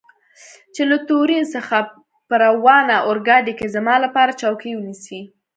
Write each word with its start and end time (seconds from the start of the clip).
چې 0.73 0.81
له 0.89 0.97
تورین 1.07 1.45
څخه 1.55 1.77
په 2.27 2.35
راروانه 2.43 2.95
اورګاډي 3.07 3.53
کې 3.59 3.73
زما 3.75 3.95
لپاره 4.05 4.37
چوکۍ 4.41 4.71
ونیسي. 4.75 5.21